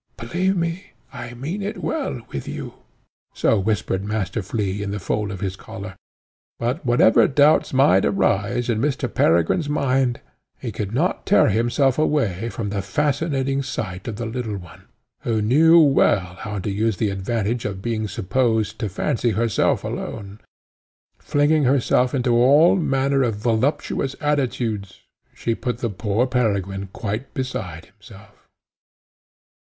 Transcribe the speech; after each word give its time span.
Believe 0.17 0.57
me, 0.57 0.93
I 1.13 1.35
mean 1.35 1.61
it 1.61 1.77
well 1.83 2.21
with 2.31 2.47
you." 2.47 2.73
So 3.35 3.59
whispered 3.59 4.03
Master 4.03 4.41
Flea 4.41 4.81
in 4.81 4.89
the 4.89 4.97
fold 4.99 5.29
of 5.29 5.41
his 5.41 5.55
collar; 5.55 5.95
but, 6.57 6.83
whatever 6.83 7.27
doubts 7.27 7.71
might 7.71 8.03
arise 8.03 8.67
in 8.67 8.81
Mr. 8.81 9.13
Peregrine's 9.13 9.69
mind, 9.69 10.19
he 10.57 10.71
could 10.71 10.91
not 10.91 11.27
tear 11.27 11.49
himself 11.49 11.99
away 11.99 12.49
from 12.49 12.71
the 12.71 12.81
fascinating 12.81 13.61
sight 13.61 14.07
of 14.07 14.15
the 14.15 14.25
little 14.25 14.57
one, 14.57 14.87
who 15.21 15.39
knew 15.39 15.79
well 15.79 16.33
how 16.39 16.57
to 16.57 16.71
use 16.71 16.97
the 16.97 17.11
advantage 17.11 17.63
of 17.63 17.83
being 17.83 18.07
supposed 18.07 18.79
to 18.79 18.89
fancy 18.89 19.29
herself 19.29 19.83
alone; 19.83 20.39
flinging 21.19 21.65
herself 21.65 22.15
into 22.15 22.33
all 22.33 22.75
manner 22.75 23.21
of 23.21 23.35
voluptuous 23.35 24.15
attitudes, 24.19 25.01
she 25.35 25.53
put 25.53 25.77
the 25.77 25.91
poor 25.91 26.25
Peregrine 26.25 26.87
quite 26.91 27.31
beside 27.35 27.85
himself. 27.85 28.49